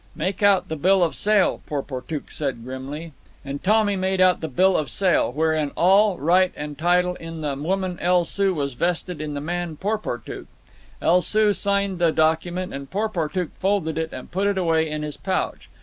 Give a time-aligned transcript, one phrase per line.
[0.15, 3.13] "Make out the bill of sale," Porportuk said grimly.
[3.45, 7.53] And Tommy made out the till of sale, wherein all right and title in the
[7.55, 10.47] woman El Soo was vested in the man Porportuk.
[11.03, 15.17] El Soo signed the document, and Porportuk folded it and put it away in his
[15.17, 15.69] pouch.